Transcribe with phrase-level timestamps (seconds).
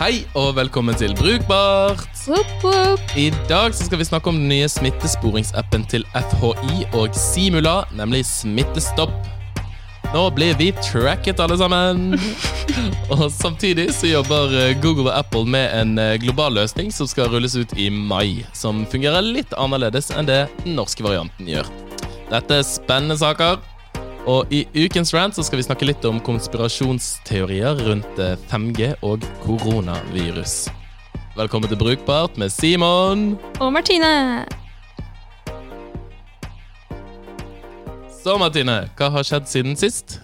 [0.00, 2.06] Hei og velkommen til Brukbart!
[2.24, 3.10] Woop, woop.
[3.20, 8.22] I dag så skal vi snakke om den nye smittesporingsappen til FHI og Simula, nemlig
[8.24, 9.12] Smittestopp.
[10.14, 12.16] Nå blir vi tracket, alle sammen!
[13.12, 17.28] og samtidig så jobber eh, Google og Apple med en eh, global løsning som skal
[17.28, 21.68] rulles ut i mai, som fungerer litt annerledes enn det den norske varianten gjør.
[22.32, 23.60] Dette er spennende saker.
[24.28, 29.24] Og i ukens rant så skal vi snakke litt om konspirasjonsteorier rundt eh, 5G og
[29.40, 30.66] koronavirus.
[31.38, 33.38] Velkommen til Brukbart med Simon.
[33.64, 34.44] Og Martine.
[38.20, 40.18] Så, Martine, hva har skjedd siden sist?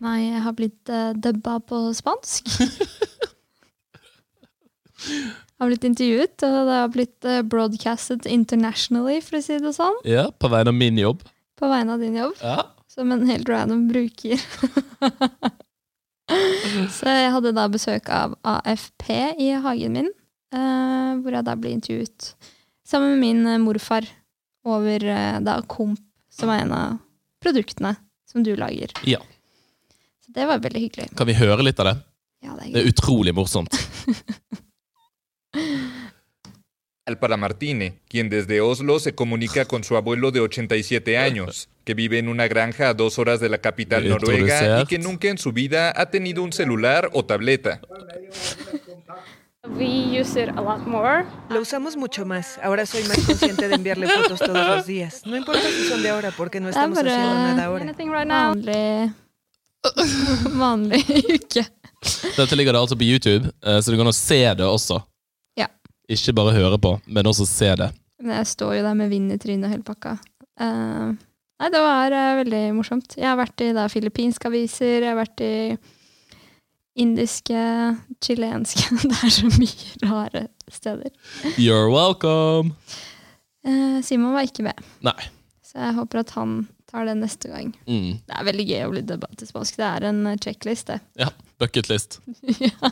[0.00, 2.48] Nei, jeg har blitt uh, dubba på spansk.
[5.02, 9.70] Jeg har blitt intervjuet, og det har blitt uh, broadcastet internationally, for å si det
[9.74, 9.94] sånn.
[10.06, 11.22] Ja, på vegne av min jobb.
[11.58, 12.64] På vegne av din jobb, Ja.
[12.92, 14.40] Som en helt random bruker.
[16.92, 19.08] Så jeg hadde da besøk av AFP
[19.42, 20.10] i hagen min,
[20.54, 22.32] eh, hvor jeg da ble intervjuet
[22.88, 24.06] sammen med min eh, morfar
[24.68, 26.00] over eh, da Komp,
[26.32, 26.98] som er en av
[27.42, 27.94] produktene
[28.30, 28.94] som du lager.
[29.08, 29.20] ja.
[30.22, 31.08] Så det var veldig hyggelig.
[31.18, 31.96] Kan vi høre litt av det?
[32.46, 33.74] Ja, det er Det er utrolig morsomt.
[37.18, 42.18] para Martine, quien desde Oslo se comunica con su abuelo de 87 años, que vive
[42.18, 45.52] en una granja a dos horas de la capital noruega y que nunca en su
[45.52, 47.80] vida ha tenido un celular o tableta.
[49.68, 51.24] We use it a lot more.
[51.48, 52.58] Lo usamos mucho más.
[52.62, 55.22] Ahora soy más consciente de enviarle fotos todos los días.
[55.24, 57.84] No importa si son de ahora, porque no estamos haciendo nada ahora.
[57.84, 58.54] Anything right now?
[60.52, 61.66] vanlig uke.
[62.36, 64.98] Dette ligger det altså på YouTube, eh, så det går an å se det også.
[66.08, 66.16] Ja.
[66.16, 67.92] Ikke bare høre på, men også se det.
[68.22, 70.16] Men jeg står jo der med vind i trynet og hele pakka.
[70.60, 71.14] Uh,
[71.62, 73.16] nei, det var uh, veldig morsomt.
[73.18, 75.54] Jeg har vært i da, filippinske aviser, jeg har vært i
[77.02, 77.62] indiske,
[78.22, 81.14] chilenske Det er så mye rare steder.
[81.56, 82.76] You're welcome!
[83.66, 85.16] Uh, Simon var ikke med, Nei.
[85.64, 87.70] så jeg håper at han tar det neste gang.
[87.86, 88.18] Mm.
[88.26, 89.02] Det er veldig gøy å bli
[89.48, 89.78] spansk.
[89.78, 90.98] Det er en checklist, det.
[91.22, 91.30] Ja,
[91.62, 92.20] bucketlist.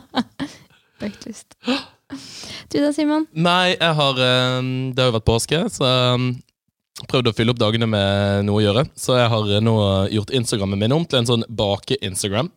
[1.01, 1.57] Bucketlist.
[2.71, 3.27] Du da, Simon?
[3.33, 4.61] Nei, jeg har eh,
[4.95, 8.65] Det har jo vært påske, så jeg prøvde å fylle opp dagene med noe å
[8.65, 8.85] gjøre.
[8.99, 9.75] Så jeg har eh, nå
[10.13, 12.51] gjort Instagrammen min om til en sånn bake-Instagram.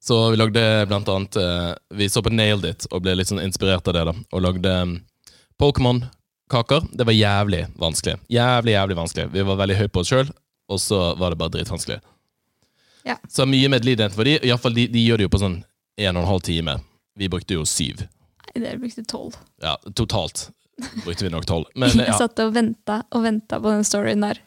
[0.00, 3.42] Så vi lagde blant annet eh, Vi så på Nailed It og ble litt sånn
[3.42, 4.04] inspirert av det.
[4.08, 4.92] da Og lagde eh,
[5.58, 6.86] Pokémon-kaker.
[6.92, 8.18] Det var jævlig vanskelig.
[8.32, 9.26] Jævlig, jævlig vanskelig.
[9.34, 10.30] Vi var veldig høye på oss sjøl,
[10.70, 11.98] og så var det bare dritvanskelig.
[13.08, 13.16] Ja.
[13.28, 14.36] Så mye medlidenhet for de.
[14.38, 15.58] I hvert fall de, de gjør det jo på sånn
[15.98, 16.78] en og en halv time.
[17.18, 18.06] Vi brukte jo syv.
[18.48, 19.36] Nei, dere brukte tolv.
[19.62, 20.48] Ja, totalt
[21.04, 21.66] brukte vi nok tolv.
[21.74, 24.40] Men Jeg ja, satt og venta og venta på den storyen der.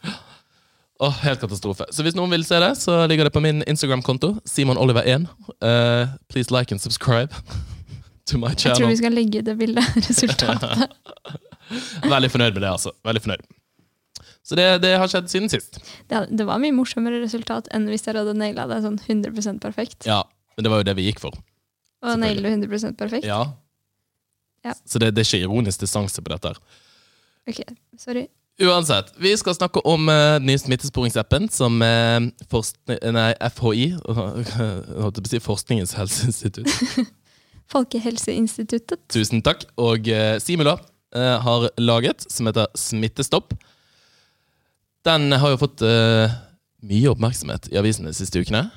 [1.01, 1.87] Åh, helt katastrofe.
[1.89, 4.35] Så hvis noen vil se det, så ligger det på min Instagram-konto.
[4.45, 5.25] SimonOliver1.
[5.57, 7.33] Uh, please like and subscribe
[8.29, 8.75] to my channel.
[8.75, 9.97] Jeg tror vi skal legge det bildet.
[10.09, 10.93] Resultatet.
[12.13, 12.93] Veldig fornøyd med det, altså.
[13.07, 13.49] Veldig fornøyd.
[14.45, 15.79] Så det, det har skjedd siden sist.
[16.09, 20.05] Det, det var mye morsommere resultat enn hvis dere hadde naila det sånn 100% perfekt.
[20.09, 20.23] Ja,
[20.57, 21.37] men det var jo det vi gikk for.
[22.01, 23.25] Og naile 100% perfekt.
[23.29, 23.43] Ja.
[24.65, 24.75] Ja.
[24.85, 26.53] Så det, det er ikke ironisk distanse på dette.
[26.53, 26.59] her.
[27.49, 27.63] Ok,
[27.99, 28.27] sorry.
[28.61, 33.87] Uansett, vi skal snakke om uh, den nye smittesporingsappen som uh, nei, FHI,
[35.01, 36.69] holdt på å si Forskningens helseinstitutt,
[37.73, 39.01] Folkehelseinstituttet.
[39.09, 43.55] tusen takk, og uh, Simula uh, har laget, som heter Smittestopp.
[45.07, 48.67] Den har jo fått mye oppmerksomhet i avisene de siste ukene.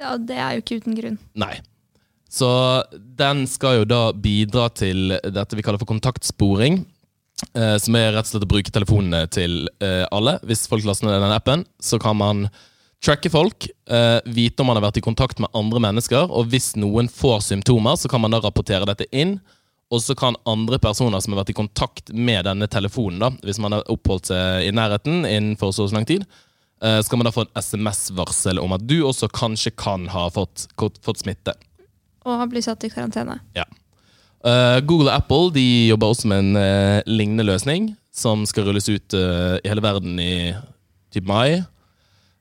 [0.00, 1.18] Ja, det er jo ikke uten grunn.
[1.36, 1.58] Nei.
[2.32, 2.48] Så
[2.92, 6.80] den skal jo da bidra til dette vi kaller for kontaktsporing.
[7.58, 10.38] Eh, som er rett og slett å bruke telefonene til eh, alle.
[10.46, 12.46] Hvis folk laster ned den appen, så kan man
[13.02, 16.72] tracke folk, eh, vite om man har vært i kontakt med andre mennesker, og hvis
[16.78, 19.40] noen får symptomer, så kan man da rapportere dette inn.
[19.92, 23.60] Og så kan andre personer som har vært i kontakt med denne telefonen, da, hvis
[23.60, 26.24] man har oppholdt seg i nærheten innenfor så lang tid,
[26.80, 30.70] eh, skal man da få en SMS-varsel om at du også kanskje kan ha fått,
[30.78, 31.58] fått smitte.
[32.26, 33.38] Og blitt satt i karantene.
[33.56, 33.66] Ja.
[34.42, 38.88] Uh, Google og Apple de jobber også med en uh, lignende løsning, som skal rulles
[38.90, 40.50] ut uh, i hele verden i
[41.14, 41.62] typ mai.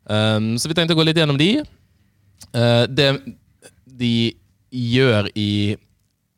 [0.09, 1.61] Um, så vi tenkte å gå litt gjennom de.
[2.51, 3.07] Det
[4.01, 4.15] de
[4.73, 5.77] gjør i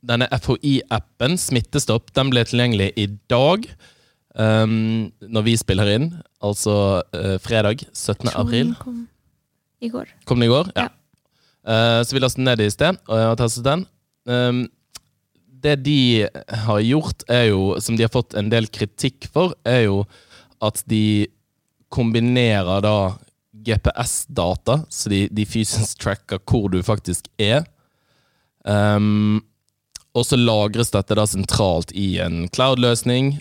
[0.03, 3.63] denne FHI-appen, Smittestopp, den ble tilgjengelig i dag.
[4.35, 6.09] Um, når vi spiller inn,
[6.43, 6.75] altså
[7.45, 8.33] fredag 17.
[8.35, 8.75] april.
[8.83, 9.05] Kom
[9.79, 10.11] i går.
[10.27, 10.73] Kom den i går?
[10.75, 10.89] Ja.
[11.67, 13.85] Eh, så vi den ned i sted og jeg har testet den.
[14.27, 14.63] Um,
[15.63, 16.27] det de
[16.65, 20.01] har gjort, er jo, som de har fått en del kritikk for, er jo
[20.63, 21.27] at de
[21.93, 23.13] kombinerer da
[23.63, 27.63] GPS-data, så de, de fysisk tracker hvor du faktisk er.
[28.67, 29.43] Um,
[30.13, 33.37] og så lagres dette da sentralt i en cloud-løsning,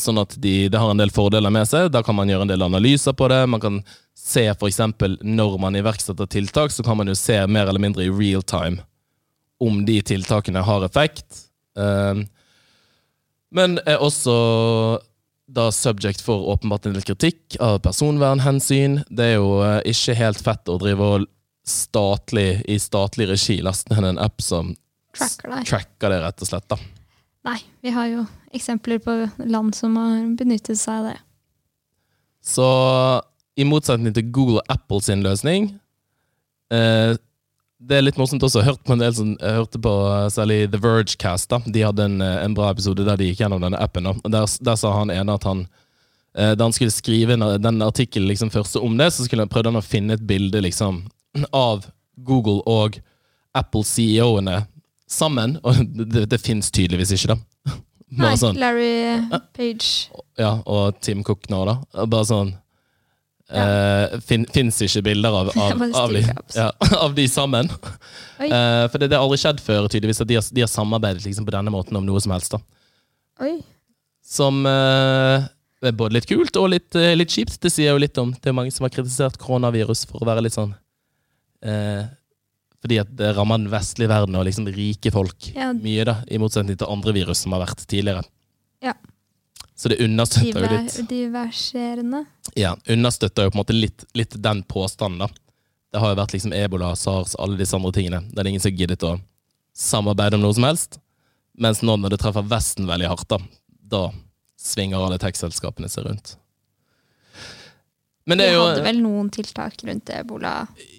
[0.00, 1.90] sånn at de, det har en del fordeler med seg.
[1.92, 3.42] Da kan man gjøre en del analyser på det.
[3.52, 3.80] Man kan
[4.16, 4.80] se f.eks.
[5.20, 8.80] når man iverksetter tiltak, så kan man jo se mer eller mindre i real time
[9.60, 11.44] om de tiltakene har effekt.
[11.78, 12.24] Eh,
[13.56, 14.34] men er også
[15.46, 19.00] da subject for åpenbart en del kritikk av personvernhensyn.
[19.08, 21.28] Det er jo eh, ikke helt fett å drive og
[21.66, 24.74] statlig, i statlig regi laste ned en app som
[25.16, 26.66] Tracker det, tracker det, rett og slett.
[26.68, 26.76] da.
[27.46, 28.24] Nei, vi har jo
[28.56, 29.12] eksempler på
[29.46, 31.18] land som har benyttet seg av det.
[32.46, 32.66] Så
[33.58, 35.68] i motsetning til Google og Apple sin løsning
[36.70, 37.14] eh,
[37.80, 38.60] Det er litt morsomt også.
[38.62, 41.48] Jeg hørte på en del som, jeg hørte på eh, særlig The Vergecast.
[41.52, 41.58] da.
[41.64, 44.06] De hadde en, eh, en bra episode der de gikk gjennom denne appen.
[44.12, 45.66] Og Der, der sa han ene at han
[46.36, 49.52] eh, da han skulle skrive en- den artikkelen liksom første om det, så skulle han
[49.52, 51.04] prøvde han å finne et bilde liksom
[51.52, 52.98] av Google og
[53.56, 54.62] Apple-CEO-ene
[55.10, 55.58] sammen.
[55.62, 57.76] Og det, det, fins tydeligvis ikke, da.
[58.22, 59.18] Nei, sånn Larry
[59.56, 60.12] Page.
[60.38, 61.80] ja, og Tim Cook nå, da.
[62.06, 62.52] Bare sånn
[63.50, 66.22] eh, fin, Fins ikke bilder av, av, av, de,
[66.54, 66.68] ja,
[67.04, 67.70] av de sammen.
[68.38, 71.26] Eh, for det, det har aldri skjedd før, tydeligvis, at de har, de har samarbeidet
[71.26, 72.54] liksom, på denne måten om noe som helst.
[72.56, 72.62] da.
[73.46, 73.58] Oi.
[74.26, 75.44] Som uh,
[75.84, 77.60] er både litt kult og litt, eh, litt kjipt.
[77.62, 80.46] Det sier jo litt om Det er mange som har kritisert koronavirus for å være
[80.46, 80.72] litt sånn
[81.62, 82.08] eh,
[82.86, 85.72] Fordi at det rammer den vestlige verden og liksom rike folk Ja.
[85.74, 88.22] mye, da, i motsetning til andre virus som har vært tidligere.
[88.84, 88.92] Ja.
[89.74, 92.20] Så det understøtter jo litt diverserende.
[92.56, 95.18] ja, understøtter jo på en måte litt, litt den påstanden.
[95.18, 95.28] da.
[95.92, 98.22] Det har jo vært liksom ebola, sars, alle disse andre tingene.
[98.30, 99.20] Det er ingen som giddet å
[99.74, 100.98] samarbeide om noe som helst.
[101.58, 103.38] Mens nå når det treffer Vesten veldig hardt, da,
[103.82, 104.10] da
[104.60, 106.36] svinger alle tech-selskapene seg rundt.
[108.26, 110.52] Men Vi det er jo hadde vel noen tiltak rundt ebola.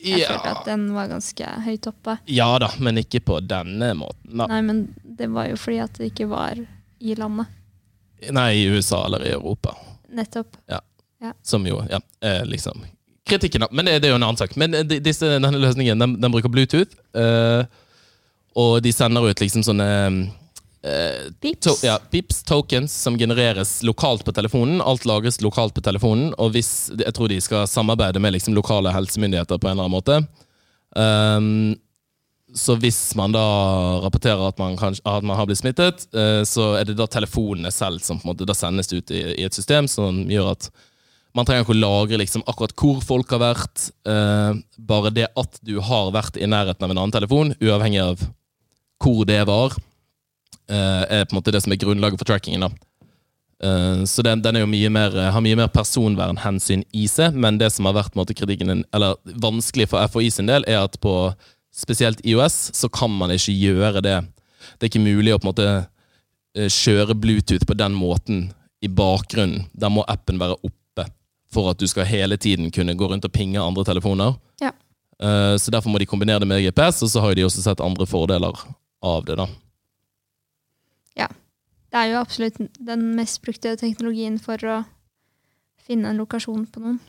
[0.04, 2.18] Jeg følte at den var ganske høyt oppe.
[2.32, 4.38] ja da, men ikke på denne måten.
[4.38, 4.48] Da.
[4.48, 6.56] Nei, men det var jo fordi at det ikke var
[7.00, 7.48] i landet.
[8.32, 9.76] Nei, i USA eller i Europa.
[10.10, 10.56] Nettopp.
[10.72, 10.80] Ja,
[11.44, 12.00] Som jo ja,
[12.48, 12.86] liksom
[13.28, 13.62] kritikken.
[13.62, 13.68] da.
[13.72, 14.56] Men det, det er jo en annen sak.
[14.56, 16.96] Men de- disse, denne løsningen den, den bruker Bluetooth.
[17.14, 17.66] eh,
[18.56, 20.32] og de sender ut liksom sånne
[20.88, 21.66] eh, Pips.
[21.66, 24.82] to, ja, Pips, tokens, som genereres lokalt på telefonen.
[24.82, 26.32] Alt lagres lokalt på telefonen.
[26.38, 29.98] Og hvis, jeg tror de skal samarbeide med liksom lokale helsemyndigheter på en eller annen
[29.98, 30.22] måte.
[30.98, 31.76] Um,
[32.56, 33.44] så hvis man da
[34.06, 37.74] rapporterer at man, kan, at man har blitt smittet, uh, så er det da telefonene
[37.76, 40.70] selv som på en måte da sendes ut i, i et system som gjør at
[41.38, 43.90] man trenger ikke å lagre liksom akkurat hvor folk har vært.
[44.08, 48.24] Uh, bare det at du har vært i nærheten av en annen telefon, uavhengig av
[49.04, 49.76] hvor det var,
[50.70, 52.66] er på en måte det som er grunnlaget for trackingen.
[52.68, 52.70] da.
[53.64, 57.88] Eh, så den, den mye mer, har mye mer personvernhensyn i seg, men det som
[57.90, 61.14] har vært måte, kritikken, eller vanskelig for FHI sin del, er at på
[61.74, 64.18] spesielt IOS så kan man ikke gjøre det.
[64.78, 65.70] Det er ikke mulig å på en måte
[66.58, 68.48] eh, kjøre Bluetooth på den måten
[68.82, 69.68] i bakgrunnen.
[69.74, 71.08] Der må appen være oppe
[71.54, 74.36] for at du skal hele tiden kunne gå rundt og pinge andre telefoner.
[74.62, 74.74] Ja.
[75.22, 77.82] Eh, Så derfor må de kombinere det med GPS, og så har de også sett
[77.82, 78.54] andre fordeler
[79.02, 79.38] av det.
[79.38, 79.48] da.
[81.88, 84.78] Det er jo absolutt den mest brukte teknologien for å
[85.88, 87.00] finne en lokasjon på noen.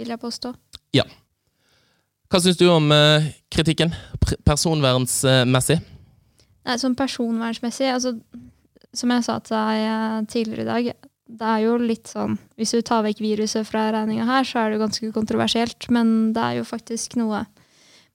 [0.00, 0.54] Vil jeg påstå.
[0.96, 1.04] Ja.
[2.30, 3.92] Hva syns du om eh, kritikken,
[4.46, 5.80] personvernsmessig?
[6.66, 8.18] Nei, sånn personvernsmessig, altså
[8.94, 11.08] Som jeg sa til deg tidligere i dag,
[11.40, 14.70] det er jo litt sånn Hvis du tar vekk viruset fra regninga her, så er
[14.70, 17.44] det jo ganske kontroversielt, men det er jo faktisk noe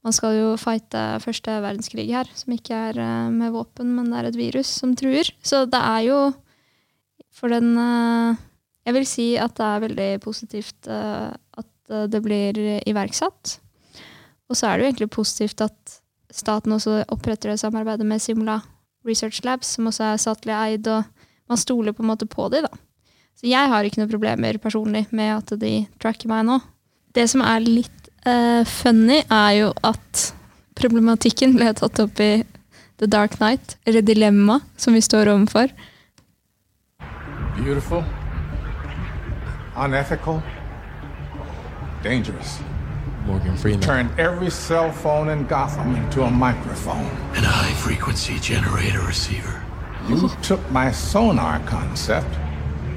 [0.06, 4.20] Man skal jo fighte første verdenskrig her, som ikke er eh, med våpen, men det
[4.20, 5.32] er et virus som truer.
[5.42, 6.20] Så det er jo
[7.34, 8.44] for den eh,
[8.86, 11.72] Jeg vil si at det er veldig positivt eh, at
[12.10, 13.60] det blir iverksatt.
[14.50, 15.98] Og så er det jo egentlig positivt at
[16.34, 18.60] staten også oppretter det samarbeidet med Simula
[19.06, 21.06] Research Labs, som også er statlig eid, og
[21.50, 22.72] man stoler på en måte på de da.
[23.38, 26.60] Så jeg har ikke noen problemer personlig med at de tracker meg nå.
[27.14, 30.34] Det som er litt eh, funny, er jo at
[30.76, 32.44] problematikken ble tatt opp i
[33.00, 35.72] The Dark Night, eller Dilemma, som vi står overfor.
[37.58, 38.04] Beautiful,
[39.76, 40.42] unethical,
[42.04, 42.60] dangerous.
[43.26, 43.82] Morgan Freeman.
[43.82, 47.10] Turn every cell phone in Gotham into a microphone.
[47.36, 49.62] and a high frequency generator receiver.
[50.08, 52.28] You took my sonar concept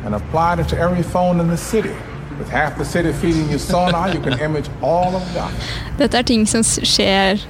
[0.05, 1.95] and applied it to every phone in the city.
[2.39, 5.55] With half the city feeding you sonar, you can image all of Gotham.
[5.99, 7.41] Dette er ting som skjer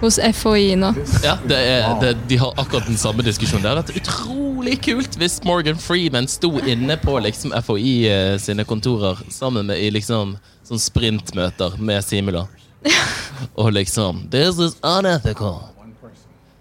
[0.00, 0.92] hos FHI nå.
[1.24, 3.62] Ja, det er, det, De har akkurat den samme diskusjonen.
[3.64, 8.66] Det hadde vært utrolig kult hvis Morgan Freeman sto inne på liksom FHI eh, sine
[8.68, 10.36] kontorer sammen med i liksom
[10.66, 12.46] sånn sprintmøter med Simula.
[13.60, 15.64] Og liksom This is unethical.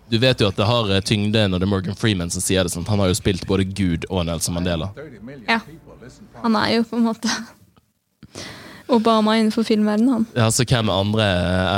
[0.09, 2.65] Du vet jo at det har eh, tyngde når det er Morgan Freeman som sier
[2.65, 2.73] det.
[2.73, 2.87] sånn.
[2.89, 4.89] Han har jo spilt både Gud og Nelson Mandela.
[5.49, 5.59] Ja.
[6.43, 7.29] Han er jo på en måte
[8.87, 10.25] Obama innenfor filmverdenen, han.
[10.35, 11.25] Ja, Så hvem andre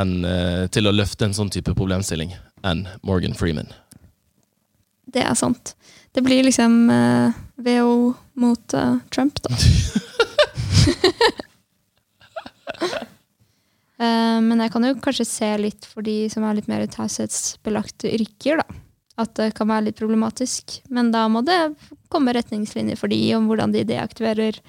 [0.02, 2.34] enn eh, til å løfte en sånn type problemstilling
[2.68, 3.70] enn Morgan Freeman?
[5.08, 5.76] Det er sant.
[6.12, 9.56] Det blir liksom eh, VO mot eh, Trump, da.
[13.98, 18.12] Eh, men jeg kan jo kanskje se litt for de som er litt mer taushetsbelagte
[18.14, 18.76] yrker, da.
[19.18, 20.76] At det kan være litt problematisk.
[20.94, 21.72] Men da må det
[22.14, 24.60] komme retningslinjer for de om hvordan de deaktiverer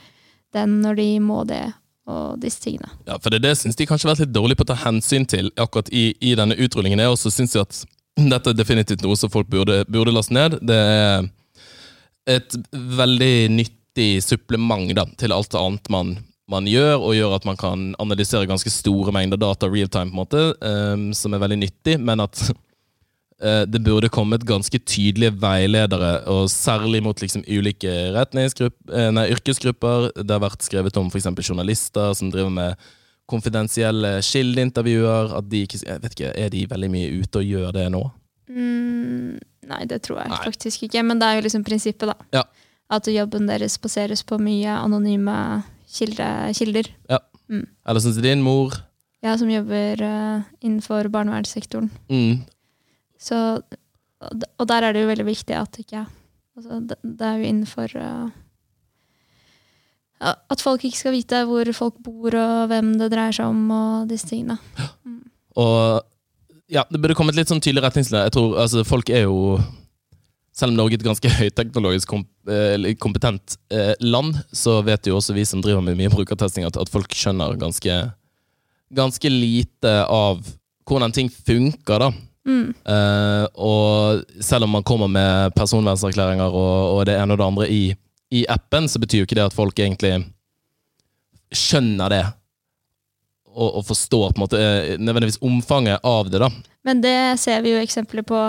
[0.57, 1.61] den når de må det,
[2.09, 2.89] og disse tingene.
[3.07, 5.27] Ja, for det, det syns de kanskje har vært litt dårlig på å ta hensyn
[5.29, 7.03] til akkurat i, i denne utrullingen.
[7.03, 7.83] Jeg også syns at
[8.19, 10.59] dette er definitivt noe som folk burde, burde laste ned.
[10.65, 11.29] Det er
[12.29, 16.17] et veldig nyttig supplement da, til alt annet man,
[16.51, 20.17] man gjør, og gjør at man kan analysere ganske store mengder data real time, på
[20.17, 22.43] en måte, um, som er veldig nyttig, men at
[23.39, 30.09] det burde kommet ganske tydelige veiledere, og særlig mot liksom, ulike uh, nei, yrkesgrupper.
[30.19, 31.29] Det har vært skrevet om f.eks.
[31.47, 32.89] journalister som driver med
[33.31, 35.37] konfidensielle kildeintervjuer.
[35.39, 38.03] At de ikke, jeg vet ikke, Er de veldig mye ute og gjør det nå?
[38.49, 40.43] Mm, nei, det tror jeg Nei.
[40.49, 41.05] faktisk ikke.
[41.07, 42.17] Men det er jo liksom prinsippet, da.
[42.41, 42.45] Ja.
[42.91, 46.89] At jobben deres baseres på mye anonyme kilde, kilder.
[47.09, 48.77] Eller sånn som din mor.
[49.25, 51.91] Ja, som jobber uh, innenfor barnevernssektoren.
[52.13, 52.45] Mm,
[53.19, 53.39] Så,
[54.23, 56.05] og der er det jo veldig viktig at ikke
[56.59, 58.29] altså, det, er jo innenfor uh,
[60.23, 64.09] At folk ikke skal vite hvor folk bor, og hvem det dreier seg om, og
[64.11, 64.59] disse tingene.
[65.59, 66.01] Og
[66.69, 68.29] ja, det burde kommet litt sånn tydelig retningslinjer.
[68.29, 69.59] Jeg tror, altså, folk er jo
[70.59, 72.13] Selv om Norge er et ganske høyteknologisk
[72.51, 76.91] eh, kompetent eh, land, så vet jo også vi som driver med mye brukertesting, at
[76.91, 77.99] folk skjønner ganske,
[78.91, 80.43] ganske lite av
[80.89, 82.11] hvordan ting funker, da.
[82.49, 82.73] Mm.
[82.73, 87.69] Eh, og selv om man kommer med personvernserklæringer og, og det ene og det andre
[87.69, 87.83] i,
[88.33, 90.15] i appen, så betyr jo ikke det at folk egentlig
[91.55, 92.25] skjønner det.
[93.59, 96.51] Og, og forstår på en måte eh, nødvendigvis omfanget av det, da.
[96.89, 98.41] Men det ser vi jo eksempler på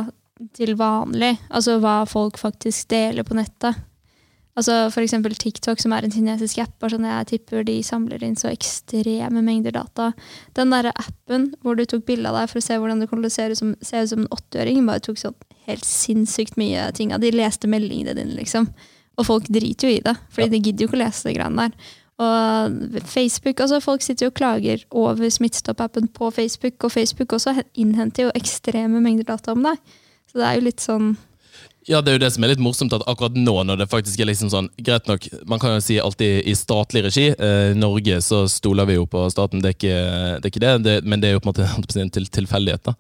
[0.56, 1.34] til vanlig.
[1.52, 3.76] Altså hva folk faktisk deler på nettet.
[4.60, 6.76] Altså eksempel TikTok, som er en kinesisk app.
[6.92, 10.10] Sånn jeg tipper de samler inn så ekstreme mengder data.
[10.58, 13.32] Den derre appen hvor du tok bilde av deg for å se hvordan du kunne
[13.32, 15.38] se ut som, se ut som en åtteåring, bare tok sånn
[15.70, 17.24] helt sinnssykt mye ting av.
[17.24, 18.68] De leste meldingene dine, liksom.
[19.20, 20.54] Og folk driter jo i det, fordi Ja.
[20.56, 21.96] de gidder jo ikke å lese de greiene der.
[22.20, 27.64] Og Facebook, altså Folk sitter jo og klager over Smittestopp-appen på Facebook, og Facebook også
[27.76, 29.78] innhenter jo ekstreme mengder data om deg.
[30.28, 31.18] Så det er jo litt sånn
[31.90, 34.22] Ja, det er jo det som er litt morsomt, at akkurat nå når det faktisk
[34.22, 37.26] er liksom sånn Greit nok, man kan jo si alltid i statlig regi.
[37.34, 40.74] Eh, Norge så stoler vi jo på staten, det er ikke det, er ikke det,
[40.86, 42.92] det men det er jo på en måte en til, tilfeldighet.
[42.92, 42.94] da.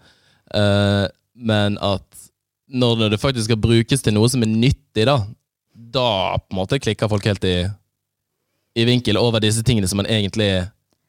[0.58, 1.06] Eh,
[1.38, 2.26] men at
[2.70, 5.20] når det faktisk skal brukes til noe som er nyttig, da,
[5.74, 6.10] da
[6.42, 7.60] på en måte klikker folk helt i,
[8.74, 10.50] i vinkel over disse tingene som man egentlig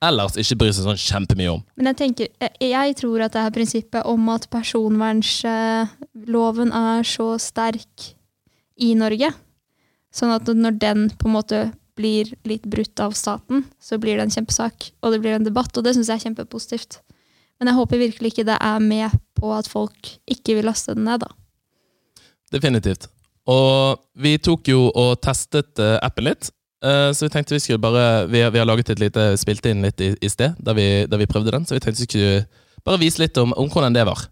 [0.05, 1.63] ellers ikke bryr seg sånn kjempemye om.
[1.77, 7.29] Men jeg tenker, jeg, jeg tror at det her prinsippet om at personvernsloven er så
[7.43, 7.97] sterk
[8.81, 9.31] i Norge,
[10.15, 11.59] sånn at når den på en måte
[12.01, 15.77] blir litt brutt av staten, så blir det en kjempesak, og det blir en debatt,
[15.77, 16.93] og det syns jeg er kjempepositivt.
[17.61, 21.05] Men jeg håper virkelig ikke det er med på at folk ikke vil laste den
[21.05, 21.31] ned, da.
[22.51, 23.07] Definitivt.
[23.51, 26.51] Og vi tok jo og testet eh, appen litt.
[26.81, 29.83] Eh, så vi tenkte vi skulle bare Vi, vi har laget et lite spilte inn
[29.85, 31.67] litt i, i sted, der vi, der vi prøvde den.
[31.69, 32.45] Så vi tenkte vi skulle
[32.87, 34.25] bare vise litt om, om hvordan det var.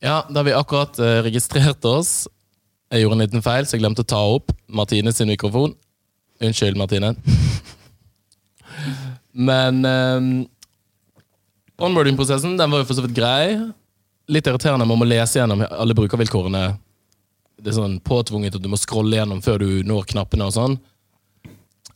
[0.00, 2.28] Ja, da vi akkurat eh, registrert oss.
[2.90, 5.74] Jeg gjorde en liten feil, så jeg glemte å ta opp Martine sin mikrofon.
[6.40, 7.12] Unnskyld, Martine.
[9.50, 10.30] Men um,
[11.78, 13.58] onboarding-prosessen den var jo for så vidt grei.
[14.30, 16.64] Litt irriterende man må lese gjennom alle brukervilkårene.
[17.60, 20.78] Det er sånn påtvunget at du må scrolle gjennom før du når knappene og sånn.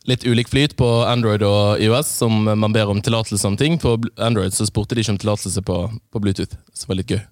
[0.05, 3.79] Litt ulik flyt på Android og iOS, som man ber om tillatelse om ting.
[3.81, 5.79] På Android så spurte de ikke om tillatelse på,
[6.13, 7.23] på Bluetooth, som var litt gøy.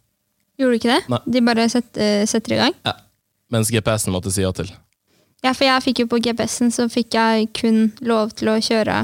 [0.61, 1.03] Gjorde du ikke det?
[1.13, 1.21] Nei.
[1.35, 2.79] De bare setter, setter i gang?
[2.89, 2.97] Ja.
[3.53, 4.71] Mens GPS-en måtte si ja til.
[5.43, 9.03] Ja, for jeg fikk jo på GPS-en, så fikk jeg kun lov til å kjøre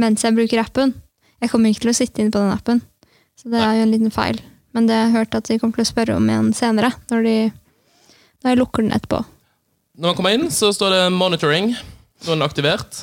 [0.00, 0.94] mens jeg bruker appen.
[1.42, 2.80] Jeg kommer ikke til å sitte inne på den appen.
[3.36, 4.38] Så det er jo en liten feil.
[4.72, 7.26] Men det har jeg hørt at de kommer til å spørre om igjen senere, når,
[7.26, 7.36] de,
[8.40, 9.20] når jeg lukker den etterpå.
[9.98, 11.74] Når man kommer inn, så står det 'monitoring'.
[12.22, 13.02] Nå er den aktivert.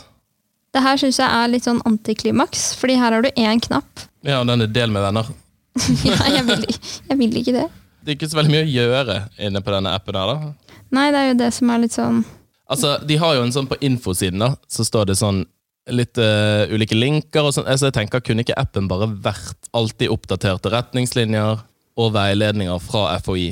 [0.69, 4.05] Det her syns jeg er litt sånn antiklimaks, fordi her har du én knapp.
[4.27, 5.29] Ja, og den er 'del med venner'.
[6.03, 6.65] ja, jeg vil,
[7.07, 7.69] jeg vil ikke det.
[8.03, 9.15] Det er ikke så veldig mye å gjøre
[9.47, 10.75] inne på denne appen her, da.
[10.91, 12.19] Nei, det er jo det som er litt sånn
[12.69, 15.45] Altså, De har jo en sånn på infosiden, da, så står det sånn
[15.89, 17.65] litt uh, ulike linker og sånn.
[17.65, 21.63] Altså, jeg tenker, Kunne ikke appen bare vært alltid oppdaterte retningslinjer
[21.99, 23.47] og veiledninger fra FHI.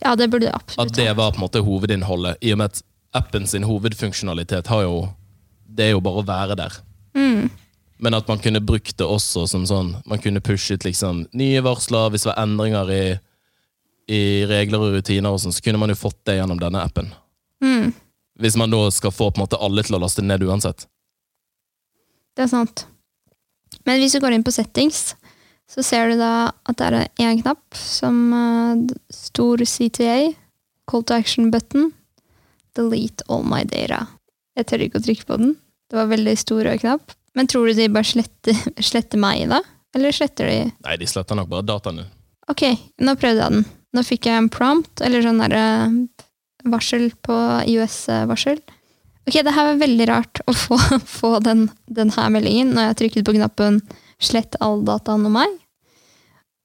[0.00, 2.82] Ja, det burde det At det var på en måte hovedinnholdet, i og med at
[3.14, 4.96] appen sin hovedfunksjonalitet har jo
[5.64, 6.74] Det er jo bare å være der.
[7.16, 7.50] Mm.
[7.98, 12.12] Men at man kunne brukt det også som sånn Man kunne pushet liksom nye varsler
[12.12, 13.04] hvis det var endringer i,
[14.06, 17.08] i regler og rutiner, og sånn, så kunne man jo fått det gjennom denne appen.
[17.64, 17.94] Mm.
[18.38, 20.86] Hvis man da skal få på en måte alle til å laste ned uansett.
[22.34, 22.86] Det er sant.
[23.86, 25.14] Men hvis du går inn på settings,
[25.70, 30.34] så ser du da at det er én knapp som eh, stor CTA,
[30.90, 31.92] call to action button,
[32.76, 34.04] delete all my data.
[34.58, 35.54] Jeg tør ikke å trykke på den.
[35.90, 37.14] Det var veldig stor rød knapp.
[37.34, 38.58] Men tror du de bare sletter,
[38.90, 39.62] sletter meg da?
[39.94, 42.06] Eller sletter de Nei, de sletter nok bare dataene.
[42.50, 42.66] Ok,
[43.00, 43.66] nå prøvde jeg den.
[43.94, 45.66] Nå fikk jeg en prompt, eller sånn derre
[46.68, 47.34] varsel på
[47.70, 48.58] IOS-varsel.
[49.24, 50.78] Ok, det her var veldig rart å få,
[51.08, 53.82] få den, den her meldingen når jeg trykket på knappen
[54.22, 55.60] 'slett all dataen om meg'.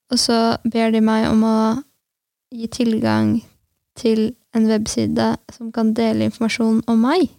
[0.10, 1.60] Og så ber de meg om å
[2.54, 3.40] gi tilgang
[4.00, 7.30] til en webside som kan dele informasjon om meg.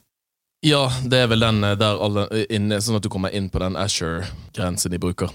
[0.66, 3.48] Ja, det er vel den eh, der alle eh, inne, sånn at du kommer inn
[3.52, 5.32] på den Asher-grensen de bruker.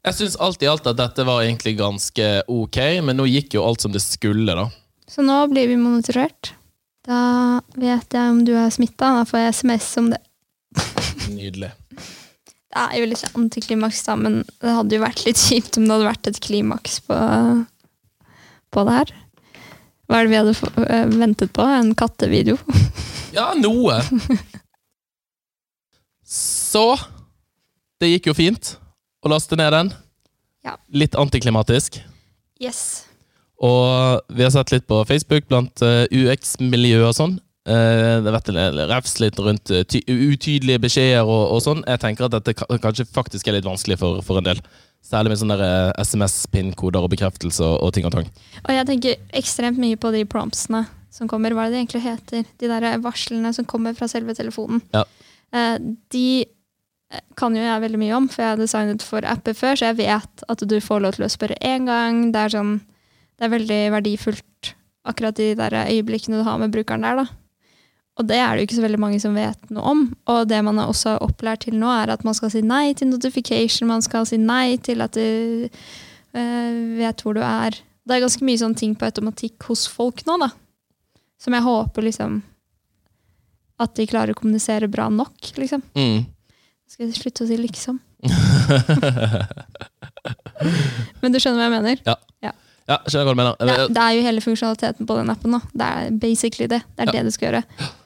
[0.00, 3.64] Jeg syns alt i alt at dette var egentlig ganske ok, men nå gikk jo
[3.66, 4.68] alt som det skulle, da.
[5.10, 6.54] Så nå blir vi monitorert.
[7.04, 9.10] Da vet jeg om du er smitta.
[9.18, 10.20] Da får jeg SMS om det.
[11.32, 11.72] Nydelig.
[12.70, 15.96] Det er jo litt antiklimaks, da, men det hadde jo vært litt kjipt om det
[15.96, 17.16] hadde vært et klimaks på,
[18.72, 19.12] på det her.
[20.10, 21.66] Hva er det vi hadde øh, ventet på?
[21.80, 22.58] En kattevideo?
[23.30, 24.00] Ja, noe!
[26.26, 26.82] Så
[28.00, 28.72] Det gikk jo fint
[29.22, 29.92] å laste ned den.
[30.66, 30.74] Ja.
[30.90, 32.00] Litt antiklimatisk.
[32.58, 33.04] Yes.
[33.60, 37.34] Og vi har sett litt på Facebook blant eh, UX-miljø og sånn.
[37.68, 38.48] Eh, det vært
[38.90, 41.84] refs litt rundt eh, utydelige beskjeder og, og sånn.
[41.84, 44.62] Jeg tenker at dette kanskje faktisk er litt vanskelig for, for en del.
[45.04, 48.28] Særlig med sånne eh, SMS-pin-koder og bekreftelse og, ting og tang.
[48.62, 51.54] Og jeg tenker ekstremt mye på de promptsene som kommer.
[51.56, 52.46] Hva er det de egentlig heter?
[52.60, 54.82] De der varslene som kommer fra selve telefonen.
[54.94, 55.02] Ja.
[55.56, 55.76] Eh,
[56.14, 59.80] de eh, kan jo jeg veldig mye om, for jeg har designet for apper før,
[59.80, 62.28] så jeg vet at du får lov til å spørre én gang.
[62.34, 62.76] Det er, sånn,
[63.40, 64.74] det er veldig verdifullt,
[65.10, 67.24] akkurat de der øyeblikkene du har med brukeren der.
[67.24, 67.39] da.
[68.20, 70.00] Og det er det jo ikke så veldig mange som vet noe om.
[70.28, 73.08] Og det man er også opplært til nå, er at man skal si nei til
[73.08, 75.24] notification, man skal si nei til at du
[76.36, 77.78] eh, vet hvor du er.
[78.04, 80.50] Det er ganske mye sånne ting på automatikk hos folk nå, da.
[81.40, 82.42] Som jeg håper liksom
[83.80, 85.80] At de klarer å kommunisere bra nok, liksom.
[85.96, 86.26] Mm.
[86.90, 87.96] Skal jeg slutte å si liksom?
[91.22, 92.02] Men du skjønner hva jeg mener?
[92.90, 93.54] Ja, skjønner hva du mener.
[93.62, 95.60] Det, det er jo hele funksjonaliteten på den appen nå.
[95.72, 96.82] Det er basically det.
[96.96, 97.12] Det er Ja.
[97.16, 97.62] det du skal gjøre.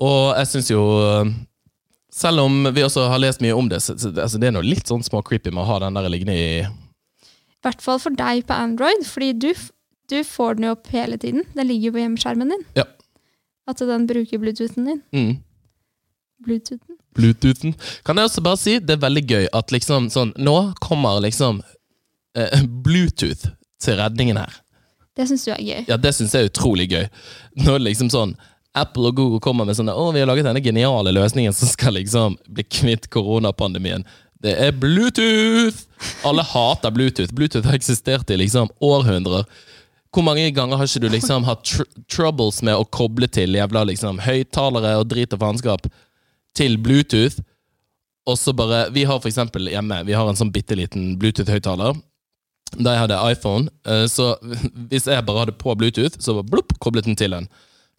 [0.00, 0.82] Og jeg syns jo
[2.10, 4.66] Selv om vi også har lest mye om det, så, så, altså det er noe
[4.66, 8.16] litt sånn små creepy med å ha den der liggende i I hvert fall for
[8.18, 9.50] deg på Android, fordi du,
[10.10, 11.44] du får den jo opp hele tiden.
[11.54, 12.64] Den ligger jo på hjemmeskjermen din.
[12.80, 12.86] Ja.
[13.70, 15.02] At den bruker bluetoothen din.
[15.14, 15.34] mm.
[16.40, 16.96] Bluetoothen.
[17.14, 17.74] Bluetoothen.
[18.06, 21.60] Kan jeg også bare si, det er veldig gøy at liksom sånn Nå kommer liksom
[22.38, 23.50] eh, Bluetooth
[23.82, 24.54] til redningen her.
[25.16, 25.82] Det syns du er gøy.
[25.90, 27.06] Ja, det syns jeg er utrolig gøy.
[27.66, 28.34] Når liksom sånn
[28.78, 31.96] Apple og Google kommer med sånne Å, vi har laget denne geniale løsningen som skal
[31.98, 34.04] liksom bli kvitt koronapandemien.
[34.40, 35.82] Det er Bluetooth!
[36.24, 37.34] Alle hater Bluetooth.
[37.34, 39.44] Bluetooth har eksistert i liksom århundrer.
[40.10, 43.84] Hvor mange ganger har ikke du liksom hatt tr troubles med å koble til jævla
[43.90, 45.90] liksom høyttalere og drit og faenskap
[46.56, 47.42] til Bluetooth?
[48.28, 51.98] Og så bare Vi har for eksempel hjemme Vi har en sånn bitte liten Bluetooth-høyttaler.
[52.78, 54.36] Da jeg hadde iPhone, eh, så
[54.90, 57.48] hvis jeg bare hadde på Bluetooth, så var blupp, koblet den til den.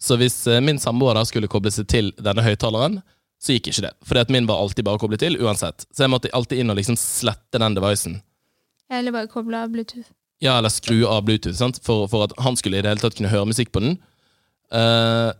[0.02, 2.98] Så hvis eh, min samboer da skulle koble seg til denne høyttaleren,
[3.42, 3.92] så gikk ikke det.
[4.06, 5.86] Fordi at min var alltid bare koblet til, uansett.
[5.90, 8.18] Så jeg måtte alltid inn og liksom slette den devicen.
[8.92, 10.10] Eller bare koble av Bluetooth.
[10.42, 11.78] Ja, eller skru av Bluetooth, sant?
[11.86, 13.96] For, for at han skulle i det hele tatt kunne høre musikk på den.
[14.74, 15.30] Uh,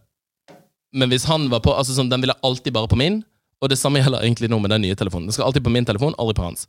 [0.94, 3.22] men hvis han var på Altså sånn, Den ville alltid bare på min,
[3.62, 5.31] og det samme gjelder egentlig nå med den nye telefonen.
[5.31, 6.66] Den skal alltid på min telefon, aldri på hans.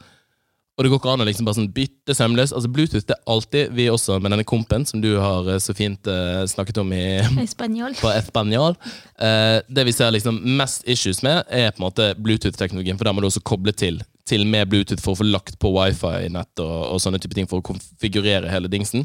[0.74, 2.56] Og det går ikke an å liksom bare sånn bytte sømløst.
[2.58, 5.76] Altså Bluetooth det er alltid, vi også med denne kompen som du har eh, så
[5.78, 7.04] fint uh, snakket om i
[7.44, 7.94] Espanol.
[8.00, 8.74] på Espanol.
[9.22, 12.98] Uh, det vi ser liksom mest issues med, er på en måte Bluetooth-teknologien.
[12.98, 15.68] For der må du også koble til til med Bluetooth for å få lagt på
[15.76, 19.04] wifi-nett og, og sånne type ting for å konfigurere hele dingsen.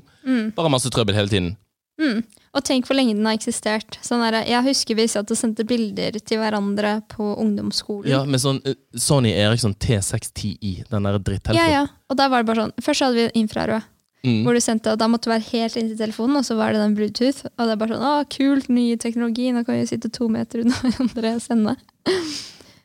[0.54, 1.56] Bare masse trøbbel hele tiden.
[1.98, 2.22] Mm.
[2.54, 3.98] Og tenk hvor lenge den har eksistert.
[4.06, 8.08] Sånn der, jeg husker vi satt og sendte bilder til hverandre på ungdomsskolen.
[8.10, 11.72] Ja, med sånn eh, Sony Eriksson T610i, den der ja, drittelefonen.
[11.74, 11.84] ja.
[12.08, 13.82] Og der var det bare sånn Først hadde vi infrarød,
[14.26, 14.40] Mm.
[14.42, 16.80] hvor du sendte, og da måtte du være helt inntil telefonen, og så var det
[16.82, 17.44] den Bluetooth.
[17.54, 20.64] Og det er bare sånn Å, kult, ny teknologi, nå kan vi sitte to meter
[20.64, 21.76] unna hverandre og sende.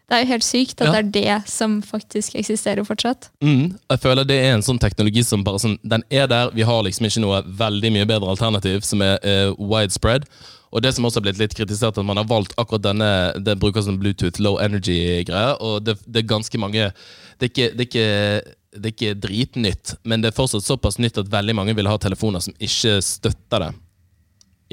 [0.10, 0.92] Det er jo helt sykt at Ja.
[0.92, 3.30] det er det som faktisk eksisterer fortsatt.
[3.42, 6.62] Mm, jeg føler det er en sånn teknologi som bare sånn Den er der, vi
[6.68, 10.28] har liksom ikke noe veldig mye bedre alternativ som er uh, widespread.
[10.74, 13.60] Og det som også har blitt litt kritisert, at man har valgt akkurat denne Det
[13.60, 16.92] bruker som Bluetooth low energy-greie, og det, det er ganske mange
[17.39, 20.98] Det er ikke, det er ikke det er ikke dritnytt, men det er fortsatt såpass
[20.98, 23.74] nytt at veldig mange vil ha telefoner som ikke støtter det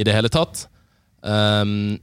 [0.00, 0.62] i det hele tatt.
[1.20, 1.98] Um,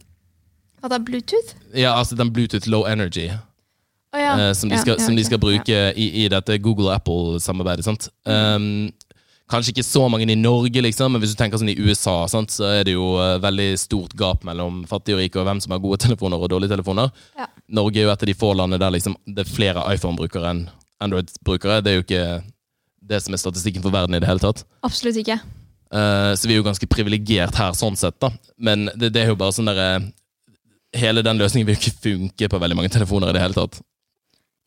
[0.82, 1.56] Hva da, Bluetooth?
[1.74, 3.30] ja, altså den Bluetooth low energy.
[4.14, 4.34] Å ja.
[4.40, 7.84] eh, som, de Ja, skal, ja, som de skal bruke i, i dette Google Apple-samarbeidet.
[7.86, 8.08] sant?
[8.24, 8.90] Um,
[9.52, 12.52] kanskje ikke så mange i Norge, liksom, men hvis du tenker sånn i USA, sant,
[12.54, 15.76] så er det jo uh, veldig stort gap mellom fattige og rike, og hvem som
[15.76, 17.12] har gode telefoner og dårlige telefoner.
[17.40, 17.48] Ja.
[17.80, 20.66] Norge er jo et av de få landene der liksom, det er flere iPhone-brukere enn
[21.04, 21.82] Android-brukere.
[21.86, 22.24] Det er jo ikke
[23.08, 24.64] det som er statistikken for verden i det hele tatt.
[24.88, 25.40] Absolutt ikke.
[25.94, 28.18] Uh, så vi er jo ganske privilegert her, sånn sett.
[28.24, 28.32] da.
[28.60, 29.92] Men det, det er jo bare sånn derre
[30.96, 33.82] Hele den løsningen vil jo ikke funke på veldig mange telefoner i det hele tatt.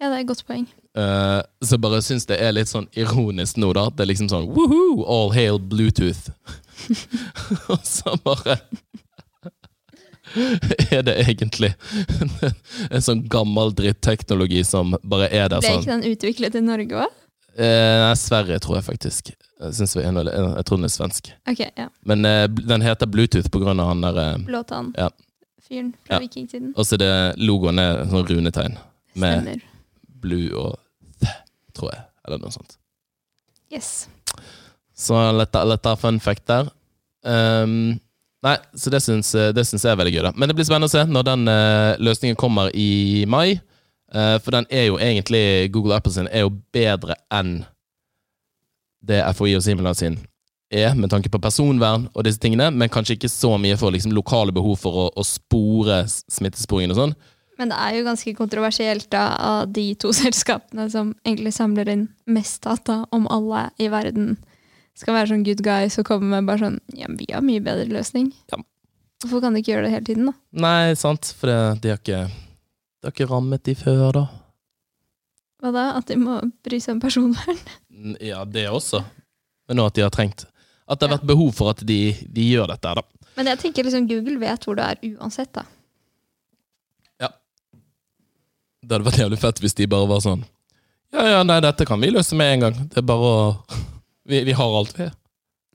[0.01, 0.67] Ja, det er et godt poeng.
[0.97, 3.89] Uh, så bare syns det er litt sånn ironisk nå, da.
[3.93, 6.31] Det er liksom sånn woohoo, all hail Bluetooth.
[7.73, 8.59] Og så bare
[10.91, 11.73] Er det egentlig
[12.95, 15.83] en sånn gammel dritteknologi som bare er der Ble sånn?
[15.83, 17.17] ikke den utviklet i Norge òg?
[17.61, 19.33] Eh, Sverige tror jeg faktisk.
[19.35, 21.33] Jeg, jeg tror den er svensk.
[21.51, 21.89] Ok, ja.
[22.09, 24.95] Men eh, den heter Bluetooth på grunn av han der eh, Blåtann.
[24.97, 25.11] Ja.
[25.71, 26.21] Fyren fra Ja.
[26.25, 26.73] vikingtiden.
[26.77, 28.77] Og så det logoen er sånn runetegn.
[29.15, 29.63] Med Stemmer.
[30.21, 30.79] blue og
[31.23, 31.33] th,
[31.79, 32.03] tror jeg.
[32.27, 32.77] Eller noe sånt.
[33.73, 34.09] Yes.
[34.95, 36.69] Så litt, litt av fun fact der.
[37.23, 38.01] Um,
[38.43, 40.23] nei, så det syns, det syns jeg er veldig gøy.
[40.27, 40.33] da.
[40.37, 43.61] Men det blir spennende å se når den uh, løsningen kommer i mai.
[44.13, 47.61] Uh, for den er jo egentlig Google Apple sin er jo bedre enn
[49.07, 50.19] det FHI og Simula sin
[50.71, 54.15] er, med tanke på personvern og disse tingene, men kanskje ikke så mye for liksom,
[54.15, 57.15] lokale behov for å, å spore smittesporingen og sånn.
[57.61, 62.07] Men det er jo ganske kontroversielt da, av de to selskapene som egentlig samler inn
[62.31, 64.39] mest data om alle i verden,
[64.97, 67.87] skal være sånn good guys og komme med bare sånn Ja, vi har mye bedre
[67.89, 68.31] løsning.
[68.53, 68.59] Ja.
[69.21, 70.35] Hvorfor kan de ikke gjøre det hele tiden, da?
[70.65, 74.25] Nei, sant, for det, de har ikke De har ikke rammet de før, da.
[75.61, 75.87] Hva da?
[75.99, 77.59] At de må bry seg om personvern?
[78.25, 79.03] Ja, det også.
[79.69, 80.47] Men nå at de har trengt
[80.91, 83.05] At det har vært behov for at de, de gjør dette, da.
[83.39, 85.63] Men jeg tenker liksom Google vet hvor du er uansett, da.
[87.23, 87.31] Ja.
[88.83, 90.43] Det hadde vært jævlig fett hvis de bare var sånn
[91.15, 92.83] Ja, ja, nei, dette kan vi løse med en gang.
[92.91, 93.41] Det er bare å
[94.31, 95.09] Vi, vi har alt, vi.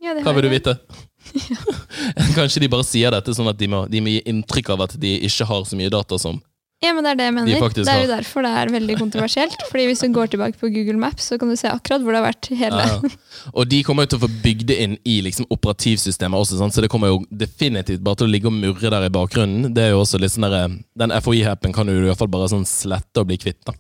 [0.05, 0.77] Ja, det Hva vil du vite?
[2.37, 4.95] Kanskje de bare sier dette sånn at de må, de må gi inntrykk av at
[5.01, 6.37] de ikke har så mye data som
[6.83, 7.47] Ja, men det er det jeg mener.
[7.47, 9.55] De Det er jo derfor det er veldig kontroversielt.
[9.71, 12.19] Fordi hvis du går tilbake på Google Maps, så kan du se akkurat hvor det
[12.19, 13.09] har vært hele Ja, ja.
[13.55, 16.73] Og de kommer jo til å få bygd det inn i liksom, operativsystemet også, sant?
[16.75, 19.73] så det kommer jo definitivt bare til å ligge og murre der i bakgrunnen.
[19.73, 22.51] Det er jo også litt sånn der, Den FHI-happen kan du i hvert fall bare
[22.51, 23.63] sånn slette og bli kvitt.
[23.65, 23.73] da.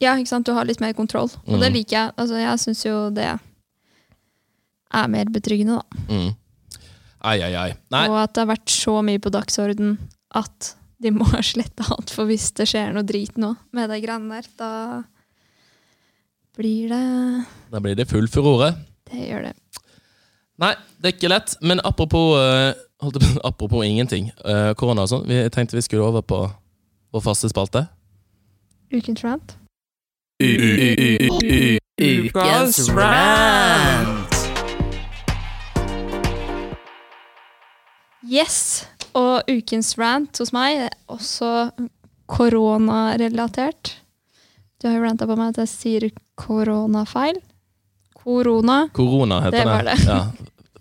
[0.00, 0.46] Ja, ikke sant?
[0.46, 1.28] Du har litt mer kontroll.
[1.46, 1.74] Og det Mm.
[1.74, 2.12] liker jeg.
[2.16, 3.28] Altså, jeg syns jo det
[4.94, 6.14] er mer betryggende, da.
[6.14, 6.36] Mm.
[7.20, 7.70] Ai, ai, ai.
[8.08, 9.98] Og at det har vært så mye på dagsorden
[10.38, 14.40] at de må slette alt, for hvis det skjer noe drit nå med de greiene
[14.40, 14.72] der, da
[16.58, 17.04] blir det
[17.70, 18.72] da blir det full furore.
[19.08, 19.54] Det gjør det.
[20.58, 21.54] Nei, det er ikke lett.
[21.62, 26.08] Men apropos, uh, holdt på, apropos ingenting, uh, korona og sånn, vi tenkte vi skulle
[26.08, 26.42] over på
[27.14, 27.86] vår faste spalte.
[28.90, 29.54] Ukens rant.
[31.98, 34.34] Ukas rant.
[38.28, 38.84] Yes!
[39.18, 41.70] Og ukens rant hos meg er også
[42.28, 43.96] koronarelatert.
[44.78, 47.40] Du har jo ranta på meg at jeg sier koronafeil.
[48.18, 48.84] Korona.
[48.94, 49.96] Korona heter Det var det.
[50.06, 50.20] Ja.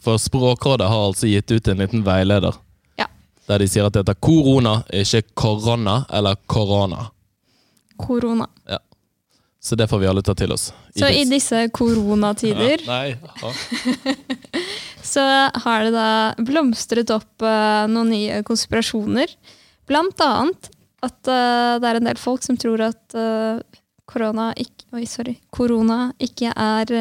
[0.04, 2.56] For Språkrådet har altså gitt ut en liten veileder.
[3.00, 3.08] Ja.
[3.48, 7.08] Der de sier at det heter korona, ikke korona eller korona.
[7.98, 8.48] Korona.
[9.68, 10.70] Så det får vi alle ta til oss.
[10.96, 13.50] Så i disse koronatider Ja,
[15.12, 15.26] så
[15.66, 19.34] har det da blomstret opp uh, noen nye konspirasjoner.
[19.92, 20.72] Blant annet
[21.04, 23.60] at uh, det er en del folk som tror at uh,
[24.08, 26.96] korona ikke, oi, sorry, korona ikke er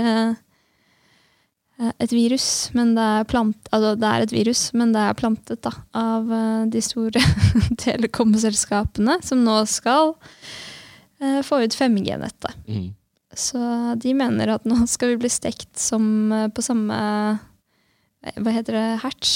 [2.03, 5.63] et virus, men det er, plant, altså det er et virus, men det er plantet
[5.63, 6.33] da, av
[6.73, 7.23] de store
[7.85, 10.66] telekomselskapene, som nå skal eh,
[11.47, 12.57] få ut 5G-nettet.
[12.69, 12.91] Mm.
[13.37, 13.61] Så
[14.01, 16.99] de mener at nå skal vi bli stekt som eh, på samme
[18.25, 18.87] eh, Hva heter det?
[19.05, 19.33] Hertz?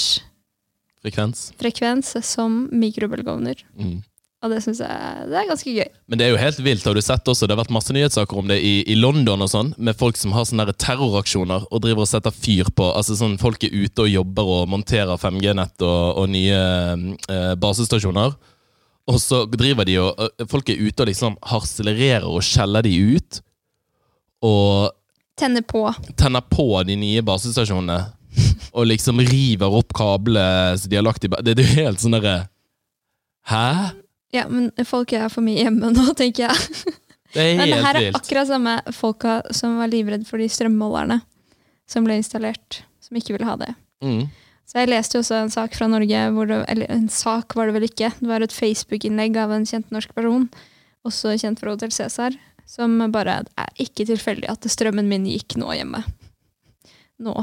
[1.01, 1.49] Frekvens.
[1.57, 3.63] Frekvens som mikrobølgeovner.
[3.73, 4.01] Mm.
[4.41, 5.89] Og det syns jeg det er ganske gøy.
[6.09, 6.85] Men det er jo helt vilt.
[6.85, 9.49] Har du sett også, Det har vært masse nyhetssaker om det i, i London, og
[9.49, 13.37] sånn, med folk som har sånne terroraksjoner og driver og setter fyr på altså sånn
[13.41, 16.61] Folk er ute og jobber og monterer 5G-nett og, og nye
[17.29, 18.33] eh, basestasjoner.
[19.09, 22.91] Og så driver de og øh, Folk er ute og liksom harselererer og skjeller de
[23.17, 23.41] ut.
[24.45, 24.91] Og
[25.41, 25.87] Tenner på.
[26.19, 27.99] tenner på de nye basestasjonene.
[28.77, 32.13] Og liksom river opp kablene som de har lagt i Det er jo helt sånn
[32.15, 32.35] derre
[33.51, 33.63] Hæ?
[34.31, 36.85] Ja, men folk er for mye hjemme nå, tenker jeg.
[37.33, 38.19] Det er helt Men det her er vilt.
[38.21, 41.17] akkurat samme folka som var livredd for de strømmålerne
[41.91, 43.73] som ble installert, som ikke ville ha det.
[44.05, 44.21] Mm.
[44.71, 47.75] Så jeg leste jo også en sak fra Norge, det, eller en sak var det
[47.75, 50.45] vel ikke, det var et Facebook-innlegg av en kjent norsk person,
[51.03, 52.37] også kjent fra Hotell Cæsar,
[52.69, 56.05] som bare Det er ikke tilfeldig at strømmen min gikk nå hjemme.
[57.19, 57.35] Nå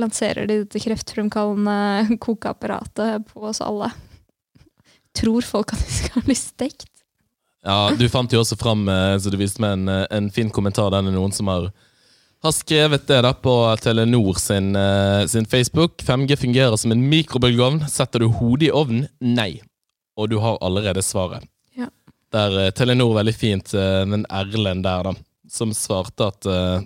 [0.00, 3.92] lanserer de dette kreftfremkallende kokeapparatet på oss alle.
[5.14, 6.88] Tror folk at de skal bli stekt?
[7.64, 10.50] Ja, du fant jo også fram, eh, så du viste meg en, eh, en fin
[10.52, 11.70] kommentar det er noen som har,
[12.44, 16.02] har skrevet det da på Telenor sin, eh, sin Facebook.
[16.02, 17.88] 5G fungerer som en mikrobølgeovn.
[17.88, 19.08] Setter du hodet i ovnen?
[19.20, 19.62] Nei.
[20.16, 21.46] Og du har allerede svaret.
[21.76, 21.88] Ja.
[22.32, 25.14] Der eh, Telenor veldig fint, eh, den Erlend der, da,
[25.50, 26.80] som svarte at uh,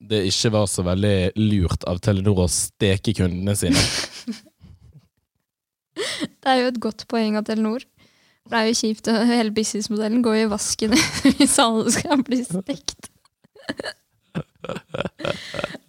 [0.00, 3.80] det ikke var så veldig lurt av Telenor å steke kundene sine.
[5.98, 7.82] Det er jo et godt poeng av Telenor.
[8.48, 10.94] Det er jo kjipt, hele businessmodellen går jo i vasken
[11.38, 13.10] hvis alle skal bli stekt.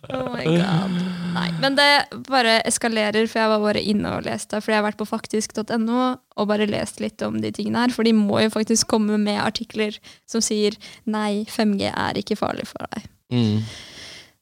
[0.10, 0.94] Oh my god.
[1.36, 1.88] Nei, men det
[2.30, 4.58] bare eskalerer, for jeg var bare inne og leste.
[4.58, 6.00] Fordi jeg har vært på faktisk.no
[6.40, 7.94] og bare lest litt om de tingene her.
[7.94, 12.66] For de må jo faktisk komme med artikler som sier nei, 5G er ikke farlig
[12.72, 13.06] for deg.
[13.36, 13.62] Mm.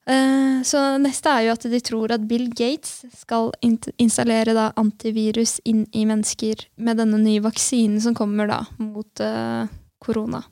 [0.08, 5.58] Eh, Så neste er jo at de tror at Bill Gates skal installere da antivirus
[5.68, 9.68] inn i mennesker med denne nye vaksinen som kommer da mot eh,
[10.00, 10.46] korona.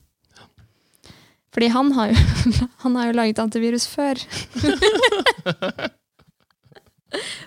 [1.56, 2.18] Fordi han har jo,
[2.84, 4.20] han har jo laget antivirus før.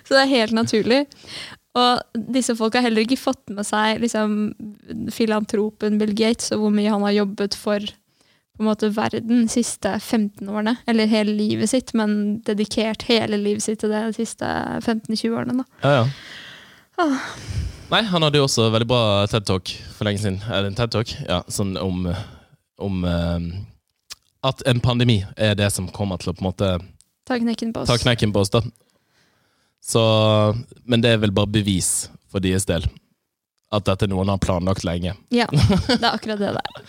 [0.05, 1.03] Så det er helt naturlig.
[1.77, 4.49] Og disse folk har heller ikke fått med seg liksom,
[5.13, 7.85] filantropen Bill Gates og hvor mye han har jobbet for
[8.59, 10.73] på en måte verden de siste 15 årene.
[10.89, 14.49] Eller hele livet sitt, men dedikert hele livet sitt til det de siste
[14.83, 15.61] 15-20 årene.
[15.61, 15.65] Da.
[15.85, 16.09] Ja, ja.
[16.99, 17.29] Ah.
[17.89, 20.41] Nei, han hadde jo også veldig bra TED-talk for lenge siden.
[20.51, 21.13] Er det en TED-talk?
[21.23, 22.03] Ja, sånn om,
[22.83, 23.47] om eh,
[24.45, 26.69] at en pandemi er det som kommer til å på en måte
[27.27, 27.89] Ta knekken på oss.
[27.91, 28.61] ta knekken på oss, da.
[29.85, 30.01] Så,
[30.83, 32.85] men det er vel bare bevis for deres del.
[33.71, 35.13] At dette er noe han har planlagt lenge.
[35.33, 35.45] Ja,
[35.87, 36.87] det er akkurat det der.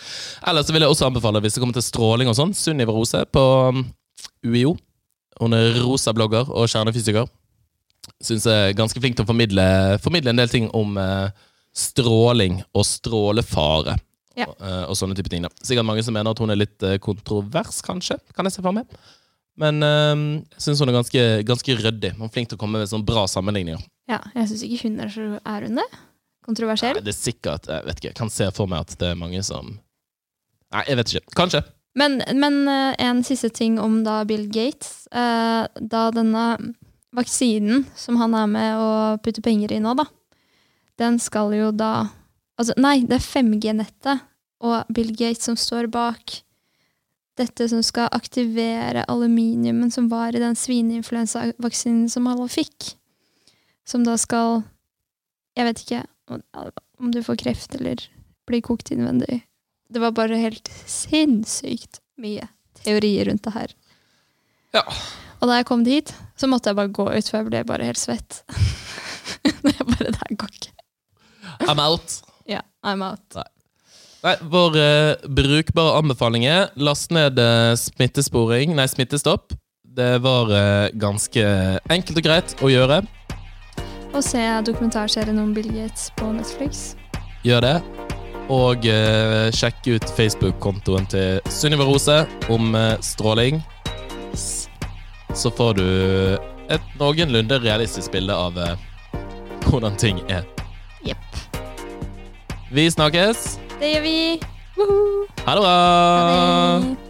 [0.49, 3.43] Ellers vil jeg også anbefale, hvis det kommer til stråling og sånn, Sunniva Rose på
[3.69, 3.83] um,
[4.47, 4.73] UiO.
[5.41, 7.29] Hun er rosa-blogger og kjernefysiker.
[8.21, 9.65] Syns jeg er ganske flink til å formidle,
[10.01, 11.29] formidle en del ting om eh,
[11.77, 13.95] stråling og strålefare.
[14.37, 14.47] Ja.
[14.47, 15.43] Og, eh, og sånne type ting.
[15.43, 15.51] da.
[15.65, 18.17] Sikkert mange som mener at hun er litt eh, kontrovers, kanskje.
[18.35, 18.87] Kan jeg se for meg.
[19.59, 20.21] Men eh,
[20.55, 22.13] jeg syns hun er ganske, ganske ryddig.
[22.17, 23.83] Hun er flink til å komme med sånne bra sammenligninger.
[24.11, 25.89] Ja, jeg syns ikke hun er så Er hun det?
[26.47, 26.97] Kontroversiell?
[26.97, 29.19] Nei, det er sikkert, jeg vet ikke, jeg kan se for meg at det er
[29.19, 29.75] mange som
[30.71, 31.35] Nei, jeg vet ikke.
[31.35, 31.59] Kanskje.
[31.99, 35.03] Men, men eh, en siste ting om da Bill Gates.
[35.11, 36.45] Da denne
[37.11, 38.91] vaksinen som han er med å
[39.23, 40.05] putte penger i nå, da,
[41.01, 42.07] den skal jo da
[42.61, 44.27] Altså, nei, det er 5G-nettet
[44.61, 46.41] og Bill Gates som står bak
[47.39, 52.93] dette som skal aktivere aluminiumen som var i den svineinfluensavaksinen som alle fikk.
[53.87, 54.61] Som da skal
[55.57, 57.99] Jeg vet ikke om, du får kreft eller
[58.47, 59.41] blir kokt innvendig.
[59.91, 62.45] Det var bare helt sinnssykt mye
[62.79, 63.73] teorier rundt det her.
[64.77, 64.85] Ja.
[65.41, 67.89] Og da jeg kom dit, så måtte jeg bare gå ut, for jeg ble bare
[67.89, 68.43] helt svett.
[69.43, 70.75] det bare, det her går ikke.
[71.67, 72.21] I'm out.
[72.51, 73.39] Ja, I'm out.
[74.21, 79.55] Nei, Vår eh, brukbare anbefaling er last ned eh, smittesporing, nei, Smittestopp.
[79.81, 81.45] Det var eh, ganske
[81.89, 83.01] enkelt og greit å gjøre.
[84.11, 86.91] Og se dokumentarserien om Bill Gates på Netflix.
[87.47, 87.75] Gjør det.
[88.51, 92.17] Og uh, sjekk ut Facebook-kontoen til Sunniva Rose
[92.51, 93.61] om uh, stråling.
[94.35, 95.85] Så får du
[96.67, 98.75] et noenlunde realistisk bilde av uh,
[99.69, 100.43] hvordan ting er.
[102.73, 103.59] Vi snakkes.
[103.79, 104.17] Det gjør vi.
[104.77, 105.25] Woohoo!
[105.45, 105.75] Ha det bra!
[105.75, 107.00] Ha det.